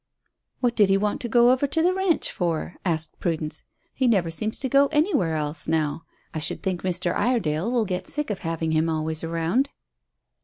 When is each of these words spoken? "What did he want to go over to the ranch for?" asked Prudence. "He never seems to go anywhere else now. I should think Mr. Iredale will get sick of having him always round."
"What 0.61 0.75
did 0.75 0.89
he 0.89 0.97
want 0.97 1.21
to 1.21 1.29
go 1.29 1.51
over 1.51 1.67
to 1.67 1.81
the 1.83 1.93
ranch 1.93 2.31
for?" 2.31 2.75
asked 2.83 3.19
Prudence. 3.19 3.63
"He 3.93 4.07
never 4.07 4.31
seems 4.31 4.57
to 4.57 4.67
go 4.67 4.87
anywhere 4.87 5.35
else 5.35 5.67
now. 5.67 6.05
I 6.33 6.39
should 6.39 6.63
think 6.63 6.81
Mr. 6.81 7.13
Iredale 7.15 7.71
will 7.71 7.85
get 7.85 8.07
sick 8.07 8.31
of 8.31 8.39
having 8.39 8.71
him 8.71 8.89
always 8.89 9.23
round." 9.23 9.69